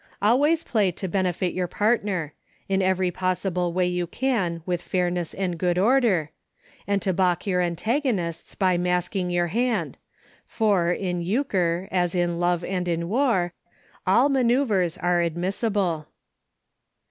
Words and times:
Always 0.19 0.63
play 0.63 0.89
to 0.93 1.07
benefit 1.07 1.53
your 1.53 1.67
partner— 1.67 2.33
in 2.67 2.81
every 2.81 3.11
possible 3.11 3.71
way 3.71 3.85
you 3.85 4.07
can 4.07 4.63
with 4.65 4.81
fairness 4.81 5.31
and 5.35 5.59
good 5.59 5.77
order— 5.77 6.31
and 6.87 6.99
to 7.03 7.13
balk 7.13 7.45
your 7.45 7.61
antagonists 7.61 8.55
by 8.55 8.79
masking 8.79 9.29
your 9.29 9.49
hand, 9.53 9.99
for 10.43 10.91
in 10.91 11.21
Euchre, 11.21 11.87
as 11.91 12.15
in 12.15 12.39
Love 12.39 12.63
and 12.63 12.87
in 12.87 13.09
War, 13.09 13.53
all 14.07 14.27
manoeuvres 14.27 14.97
are 14.97 15.19
admissi 15.19 15.71
ble. 15.71 16.07